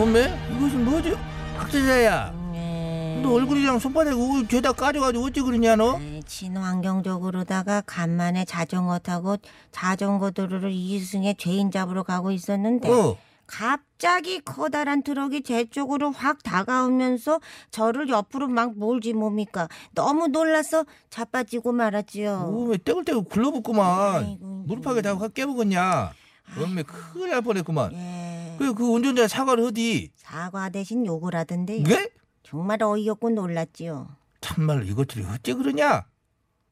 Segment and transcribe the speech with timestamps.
[0.00, 0.26] 어메?
[0.56, 1.16] 이것은 뭐지?
[1.56, 3.20] 박제자야 네.
[3.22, 5.96] 너 얼굴이랑 손바닥 우 죄다 까져가지고 어찌 그러냐 너?
[5.98, 9.36] 아이, 친환경적으로다가 간만에 자전거 타고
[9.70, 17.40] 자전거 도로를 이승에 죄인 잡으러 가고 있었는데 어 갑자기 커다란 트럭이 제 쪽으로 확 다가오면서
[17.70, 22.52] 저를 옆으로 막 몰지 뭡니까 너무 놀라서 자빠지고 말았지요.
[22.52, 26.12] 어메 떼굴떼굴 굴러붙구만 무릎하게 다확 깨먹었냐
[26.60, 28.23] 어메 큰일 날 뻔했구만 예.
[28.58, 31.82] 그래 그 운전자 사과를 하디 사과 대신 욕을 하던데요.
[31.84, 32.10] 네?
[32.42, 34.08] 정말 어이없고 놀랐지요.
[34.40, 36.06] 참말로 이것들이 어째 그러냐?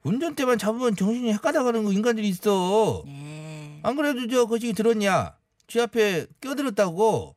[0.04, 3.80] 운전대만 잡으면 정신이 헷가다가는 거 인간들이 있어 네.
[3.82, 5.36] 안 그래도 저 거시기 들었냐?
[5.68, 7.34] 쥐 앞에 껴들었다고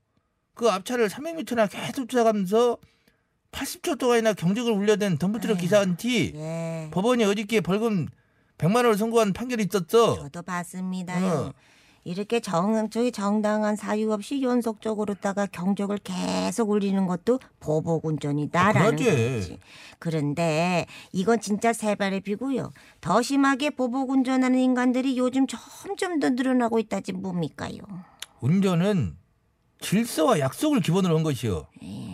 [0.54, 2.78] 그 앞차를 300m나 계속 쫓아가면서
[3.52, 5.62] 80초 동안이나 경적을 울려댄 덤프트럭 아유.
[5.62, 6.90] 기사한테 예.
[6.92, 8.08] 법원이 어저께 벌금
[8.58, 10.16] 100만 원을 선고한 판결이 있었어.
[10.16, 11.26] 저도 봤습니다요.
[11.26, 11.54] 어.
[12.06, 19.06] 이렇게 정, 저기 정당한 사유 없이 연속적으로다가 경적을 계속 울리는 것도 보복운전이다라는 그러지.
[19.06, 19.60] 거지.
[19.98, 22.72] 그런데 이건 진짜 세발의 비고요.
[23.02, 27.80] 더 심하게 보복운전하는 인간들이 요즘 점점 더 늘어나고 있다지 뭡니까요?
[28.40, 29.18] 운전은
[29.80, 31.68] 질서와 약속을 기본으로 한 것이요.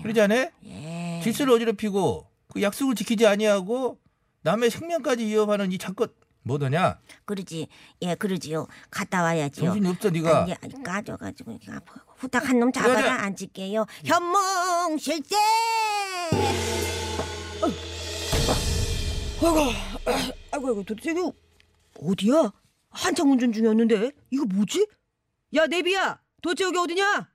[0.03, 0.52] 그러지 않아?
[0.67, 1.19] 예.
[1.22, 3.97] 질서를 어지럽히고 그 약속을 지키지 아니하고
[4.44, 6.08] 남의 생명까지 위협하는 이 사건
[6.44, 7.00] 뭐더냐?
[7.25, 7.68] 그러지.
[8.02, 8.68] 예, 그러지요.
[8.90, 9.66] 갔다 와야지요.
[9.66, 10.44] 정신이 없어 네가.
[10.44, 13.24] 아니, 아니, 까져가지고 이렇게 아파고 후딱 한 놈 잡아라.
[13.24, 13.85] 앉을게요.
[14.06, 15.35] 현몽 실제.
[19.44, 19.59] 아이고,
[20.06, 21.34] 아이고, 아이고, 도대체 이거
[22.00, 22.51] 어디야?
[22.90, 24.88] 한창 운전 중이었는데 이거 뭐지?
[25.56, 27.30] 야, 내비야, 도대체 여기 어디냐?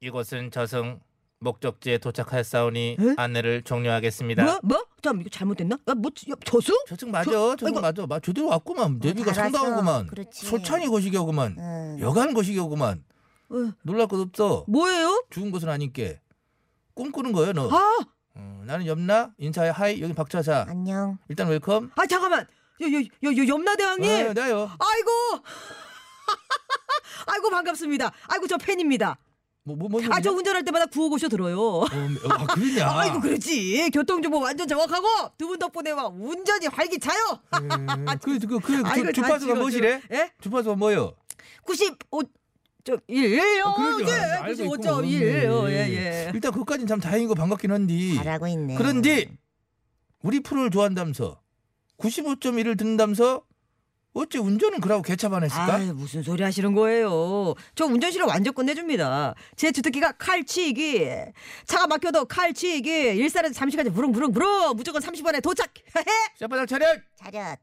[0.00, 1.00] 이곳은 저승
[1.42, 3.14] 목적지에 도착하였사오니 에?
[3.16, 4.44] 안내를 종료하겠습니다.
[4.44, 4.58] 뭐?
[4.62, 4.86] 뭐?
[5.02, 5.76] 잠 이거 잘못됐나?
[5.88, 6.74] 야, 뭐 야, 저승?
[6.88, 7.30] 저승 맞아.
[7.30, 7.80] 저- 아이고.
[7.80, 8.06] 맞아.
[8.06, 8.98] 맞 제대로 왔구만.
[9.02, 9.58] 내비가 잘했어.
[9.58, 10.06] 상당하구만.
[10.06, 10.46] 그렇지.
[10.46, 11.56] 솔찬이 거시기하구만.
[11.58, 11.96] 응.
[12.00, 13.04] 여간 거시기하구만.
[13.50, 14.64] 어, 놀랄 것 없어.
[14.68, 15.24] 뭐예요?
[15.30, 16.20] 죽은 것은 아니께.
[16.94, 17.68] 꿈꾸는 거예요, 너.
[17.70, 17.98] 아,
[18.34, 20.66] 어, 나는 염라 인사해 hi 여기 박차사.
[20.68, 21.18] 안녕.
[21.28, 21.90] 일단 welcome.
[21.96, 22.46] 아 잠깐만.
[22.80, 22.98] 여, 여,
[23.32, 24.08] 여, 여 염라대왕님.
[24.08, 24.70] 네, 나요.
[24.78, 25.10] 아이고
[27.26, 29.16] 아이고 반갑습니다 아이고 저 팬입니다
[29.64, 32.90] 뭐, 뭐, 뭐, 아 저 운전할 때마다 구호고쇼 들어요 어, 아, 그러냐.
[32.90, 35.06] 아이고 그렇지 교통정보 완전 정확하고
[35.38, 37.18] 두 분 덕분에 막 운전이 활기차요
[37.54, 37.58] 에,
[38.22, 40.00] 그, 그, 그, 그, 주파수가 다 뭐시래?
[40.12, 40.32] 예?
[40.40, 41.14] 주파수가 뭐요?
[41.64, 42.22] 95
[42.84, 44.10] 저 1, 아, 그러죠.
[44.10, 44.76] 예, 알고 있고.
[44.78, 45.72] 95.1, 어, 네.
[45.72, 46.30] 예, 예.
[46.34, 48.16] 일단 그까진 참 다행이고 반갑긴 한데.
[48.16, 48.74] 잘하고 있네.
[48.74, 49.30] 그런데
[50.20, 51.40] 우리 프로를 좋아한다면서
[51.98, 53.44] 95.1을 듣는다면서
[54.14, 55.74] 어째 운전은 그러고 개차반 했을까?
[55.76, 57.54] 아유, 무슨 소리 하시는 거예요?
[57.74, 59.34] 저 운전실을 완전 끝내줍니다.
[59.56, 61.08] 제 주특기가 칼치기.
[61.64, 62.90] 차가 막혀도 칼치기.
[62.90, 64.76] 일산에서 잠시까지 부릉부릉부릉.
[64.76, 65.72] 무조건 30분에 도착.
[66.38, 67.00] 샷바닥 차렷!
[67.16, 67.58] 차렷.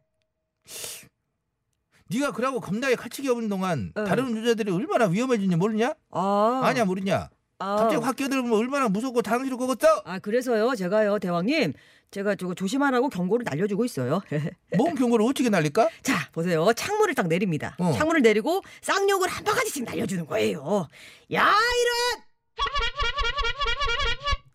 [2.11, 4.03] 네가 그러고 겁나게 칼치기 없는 동안 응.
[4.03, 5.93] 다른 운전자들이 얼마나 위험해진지 모르냐?
[6.09, 7.29] 아, 아냐 모르냐?
[7.59, 7.75] 아.
[7.75, 10.01] 갑자기 확 끼어들면 얼마나 무섭고 당황스러울 거겠어?
[10.05, 11.73] 아, 그래서요, 제가요, 대왕님.
[12.11, 14.21] 제가 저거 조심하라고 경고를 날려주고 있어요.
[14.75, 15.89] 뭔 경고를 어떻게 날릴까?
[16.01, 16.71] 자, 보세요.
[16.73, 17.75] 창문을 딱 내립니다.
[17.77, 17.91] 어.
[17.93, 20.87] 창문을 내리고 쌍욕을 한 바가지씩 날려주는 거예요.
[21.33, 22.23] 야, 이런!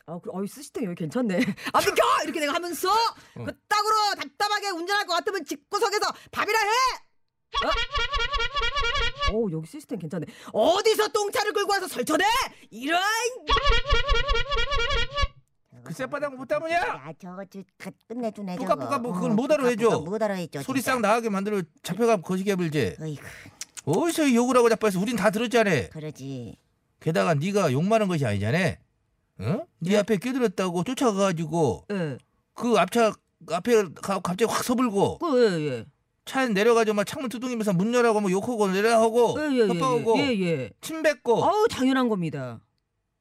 [0.06, 1.40] 아, 그, 어이, 시스템 여기 괜찮네.
[1.72, 2.02] 아, 비켜!
[2.24, 2.90] 이렇게 내가 하면서,
[3.32, 6.68] 그 딱으로 답답하게 운전할 것 같으면 집구석에서 밥이나 해!
[7.62, 9.32] 어?
[9.32, 10.26] 오, 여기 시스템 괜찮네.
[10.52, 12.24] 어디서 똥차를 끌고 와서 설쳐내!
[12.70, 13.00] 이런!
[15.82, 16.76] 그 쌔바닥 못 담으냐?
[16.76, 18.74] 야, 저거 저 그, 끝내주네 저거.
[18.74, 19.82] 뿌까뿌까 뭐 그걸 어, 못 알아해줘.
[19.84, 20.62] 뿌까뿌까 못 알아해줘.
[20.62, 20.80] 소리.
[20.80, 23.22] 싹 나가게 만들어 잡혀가 거시기 해불지 어이구,
[23.84, 26.56] 어디서 욕을 하고 자빠서 우린 다 들었잖아 그러지.
[27.00, 28.76] 게다가 네가 욕 많은 것이 아니잖아
[29.40, 29.66] 어?
[29.80, 29.98] 네 예?
[29.98, 32.16] 앞에 끼들었다고 쫓아가가지고 예.
[32.54, 33.12] 그 앞차
[33.50, 35.84] 앞에 가, 갑자기 확 서불고 그, 예, 예.
[36.24, 40.40] 차에 내려가지고 막 창문 두둥이면서 문 열라고 뭐 욕하고 내려하고 예, 예, 예, 협박하고 예,
[40.40, 40.70] 예.
[40.80, 42.60] 침 뱉고 아우, 당연한 겁니다.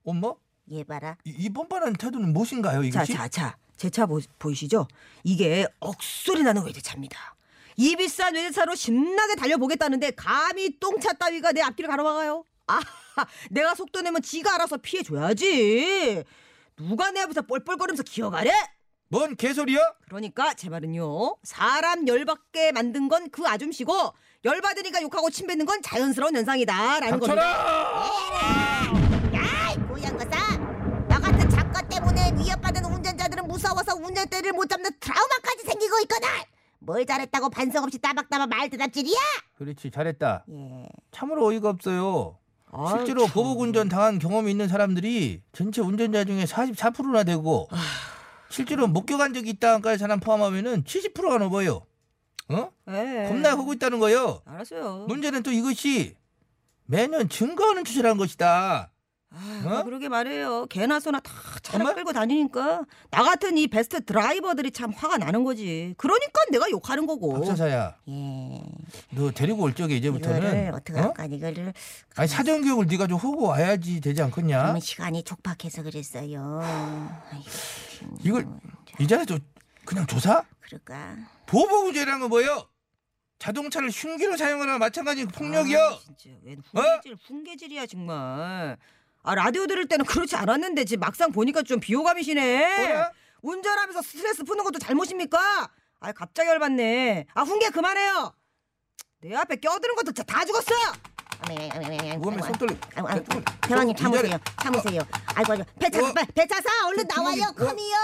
[0.06, 0.34] 엄마
[0.72, 1.18] 얘 봐라.
[1.26, 3.14] 이, 이 뻔뻔한 태도는 무엇인가요 자, 이것이?
[3.14, 3.58] 자, 자.
[3.76, 4.06] 제 차
[4.40, 4.88] 보이시죠?
[5.24, 7.36] 이게 억소리 나는 외제차입니다.
[7.76, 12.46] 이 비싼 외제차로 신나게 달려보겠다는데 감히 똥차 따위가 내 앞길을 가로막아요?
[12.68, 12.80] 아,
[13.52, 16.24] 내가 속도 내면 지가 알아서 피해줘야지.
[16.78, 18.52] 누가 내 앞에서 뻘뻘거리면서 기어가래?
[19.14, 19.80] 뭔 개소리야?
[20.08, 21.36] 그러니까 제 말은요.
[21.44, 23.94] 사람 열받게 만든 건 그 아줌씨고
[24.44, 27.42] 열받으니까 욕하고 침 뱉는 건 자연스러운 현상이다라는 겁니다.
[27.44, 28.94] 닥쳐라!
[29.34, 30.58] 야이 고양 거사
[31.08, 36.28] 나 같은 작가 때문에 위협받은 운전자들은 무서워서 운전대를 못 잡는 트라우마까지 생기고 있거든
[36.80, 39.16] 뭘 잘했다고 반성 없이 따박따박 말 대답질이야
[39.58, 40.44] 그렇지 잘했다.
[40.52, 40.88] 예.
[41.12, 42.38] 참으로 어이가 없어요.
[42.72, 43.34] 아유, 실제로 참.
[43.34, 47.78] 보복 운전 당한 경험이 있는 사람들이 전체 운전자 중에 44%나 되고 아.
[48.54, 51.88] 실제로 목격한 적이 있다는 사람 포함하면은 70%가 넘어요.
[52.50, 52.72] 어?
[52.88, 53.26] 예.
[53.28, 54.44] 겁나 하고 있다는 거요.
[54.46, 55.08] 알았어요.
[55.08, 56.16] 문제는 또 이것이
[56.86, 58.92] 매년 증가하는 추세라는 것이다.
[59.36, 59.84] 아, 어?
[59.84, 60.68] 그러게 말해요.
[60.68, 61.34] 개나 소나 다
[61.64, 61.96] 차를 정말?
[61.96, 65.96] 끌고 다니니까 나 같은 이 베스트 드라이버들이 참 화가 나는 거지.
[65.98, 67.34] 그러니까 내가 욕하는 거고.
[67.34, 68.62] 박사사야, 예.
[69.12, 71.04] 너 데리고 올 적에 이제부터는 이거를 어떻게 어?
[71.04, 71.74] 할까 이거를
[72.16, 74.62] 아니 사전 교육을 네가 좀 하고 와야지 되지 않겠냐?
[74.62, 76.60] 그러면 시간이 촉박해서 그랬어요
[77.32, 78.48] 아이고, 이걸
[79.00, 79.40] 이전에 또
[79.84, 80.44] 그냥 조사?
[80.60, 82.68] 그럴까 보복운전이라는 건 뭐예요?
[83.40, 85.78] 자동차를 흉기로 사용하나 마찬가지 폭력이요.
[85.78, 86.80] 아, 진짜 웬 어?
[86.80, 88.78] 훈계질, 훈계질이야 정말.
[89.24, 92.88] 아 라디오 들을 때는 그렇지 않았는데 지금 막상 보니까 좀 비호감이시네.
[92.88, 93.12] 뭐야?
[93.42, 95.70] 운전하면서 스트레스 푸는 것도 잘못입니까?
[96.02, 97.26] 아 갑자기 열받네.
[97.34, 98.34] 아 훈계 그만해요.
[99.22, 100.74] 내 앞에 껴드는 것도 진짜 다 죽었어.
[102.20, 102.76] 몸에 손 떨려.
[102.96, 103.26] 아이고, 아이고,
[103.68, 105.02] 대왕님 참으세요 참으세요
[105.36, 106.14] 아이고 아이고 배차사 어?
[106.34, 107.54] 배차사 얼른 그 나와요 어?
[107.54, 107.96] 컴이요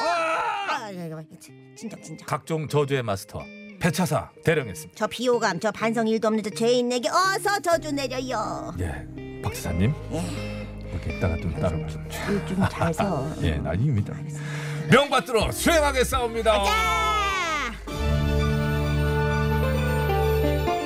[0.00, 0.68] 아!
[0.68, 0.90] 아,
[1.76, 3.42] 진정 진정 각종 저주의 마스터
[3.80, 4.96] 배차사 대령했습니다.
[4.96, 9.92] 저 비호감 저 반성 일도 없는 저 죄인 에게 어서 저주 내려요 예, 박 지사님
[10.94, 11.86] 여기 있다가 좀 따라가.
[12.46, 14.14] 좀잘서 예, 아닙니다.
[14.90, 16.62] 명받들어 수행하겠사옵니다.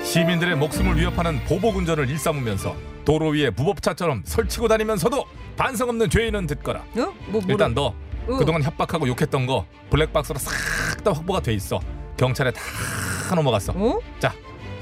[0.05, 2.75] 시민들의 목숨을 위협하는 보복 운전을 일삼으면서
[3.05, 5.25] 도로 위에 무법차처럼 설치고 다니면서도
[5.57, 6.81] 반성 없는 죄인은 듣거라.
[6.81, 7.13] 어?
[7.27, 7.95] 뭐 뭐라- 일단 너
[8.27, 8.37] 어.
[8.37, 10.53] 그동안 협박하고 욕했던 거 블랙박스로 싹
[11.05, 11.79] 다 확보가 돼 있어.
[12.17, 12.61] 경찰에 다
[13.35, 13.73] 넘어갔어.
[13.77, 14.01] 어?
[14.19, 14.33] 자,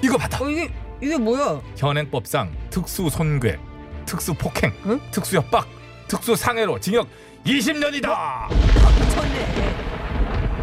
[0.02, 0.42] 이거 받아.
[0.44, 0.70] 어 이게
[1.02, 1.60] 이게 뭐야?
[1.76, 3.58] 현행법상 특수 손괴,
[4.06, 5.00] 특수 폭행, 응?
[5.10, 5.66] 특수 협박,
[6.08, 7.08] 특수 상해로 징역
[7.44, 8.48] 20년이다.
[8.50, 9.76] 미쳤네.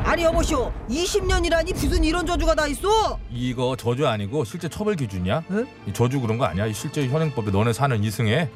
[0.05, 3.17] 아니 여보쇼 20년이라니 무슨 이런 저주가 다 있어?
[3.31, 5.43] 이거 저주 아니고 실제 처벌 기준이야.
[5.51, 5.67] 응?
[5.87, 6.65] 이 저주 그런 거 아니야.
[6.65, 8.49] 이 실제 현행법에 너네 사는 이승에.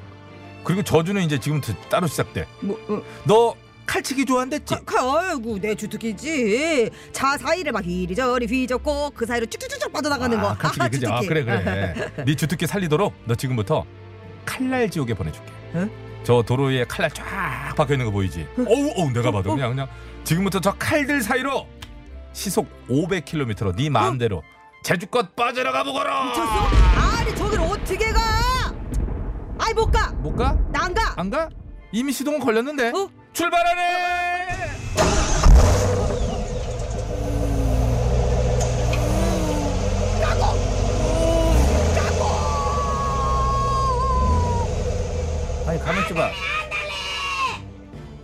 [0.64, 2.46] 그리고 저주는 이제 지금부터 따로 시작돼.
[2.62, 3.56] 뭐 어, 너
[3.86, 4.76] 칼치기 좋아한댔지?
[4.86, 6.90] 가, 아이고 내 주특기지.
[7.14, 10.50] 차 사이를 막 이리저리 휘젓고 그 사이로 쭉쭉쭉 빠져나가는 거.
[10.50, 11.08] 아, 칼치기 그지?
[11.08, 11.20] 아.
[11.22, 11.94] 그래 그래.
[12.26, 13.86] 네 주특기 살리도록 너 지금부터
[14.48, 15.52] 칼날 지옥에 보내줄게.
[15.76, 15.92] 응?
[16.24, 18.48] 저 도로 위에 칼날 쫙 박혀 있는 거 보이지?
[18.58, 19.88] 어우 어우 내가 봐도 그냥 그냥
[20.24, 21.68] 지금부터 저 칼들 사이로
[22.34, 24.42] 시속 500km로 네 마음대로
[24.84, 26.26] 제주껏 빠져나가 보거라.
[26.26, 26.68] 미쳤어?
[27.20, 28.22] 아니 저길 어떻게 가?
[29.60, 30.12] 아이 못 가.
[30.14, 30.54] 못 가?
[30.72, 31.14] 나 안 가.
[31.18, 31.50] 안 가?
[31.92, 32.90] 이미 시동은 걸렸는데.
[32.90, 33.10] 어?
[33.34, 34.78] 출발하네.
[45.66, 46.32] 아니 가만 있어 봐.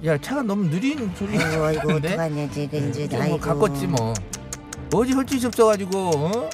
[0.04, 1.38] 야 차가 너무 느린 소리.
[1.38, 2.08] 아이고 아이고 같은데?
[2.10, 4.14] 어떡하냐 지금 이제 뭐 아이고 가꿨지 뭐.
[4.94, 6.50] 어디 헐짓이 없어가지고 어?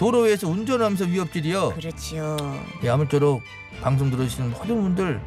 [0.00, 1.74] 도로 위에서 운전하면서 위협질이요.
[1.76, 2.36] 그렇지요
[2.82, 3.40] 예, 아무쪼록
[3.82, 5.20] 방송 들으시는 모든 분들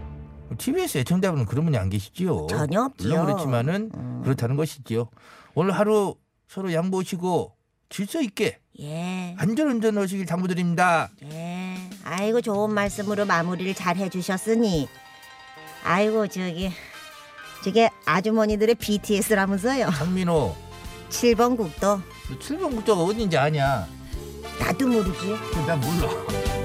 [0.57, 2.47] TBS 애청자분은 그런 분이 안 계시지요.
[2.49, 4.21] 전혀 없지요 물론 그렇지만은 음.
[4.25, 5.07] 그렇다는 것이지요.
[5.55, 6.15] 오늘 하루
[6.49, 7.55] 서로 양보시고
[7.87, 11.09] 질서 있게 예 안전운전 하시길 당부드립니다.
[11.23, 11.77] 예.
[12.03, 14.89] 아이고 좋은 말씀으로 마무리를 잘 해주셨으니
[15.83, 16.71] 아이고 저기
[17.63, 20.55] 저게 아주머니들의 BTS라면서요 장민호,
[21.09, 23.87] 7번 국도 너 7번 국도가 어딘지 아냐?
[24.59, 25.35] 나도 모르지
[25.67, 26.60] 난 몰라.